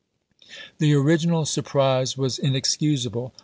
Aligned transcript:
The 0.79 0.95
original 0.95 1.45
surprise 1.45 2.17
was 2.17 2.39
inexcusable. 2.39 3.35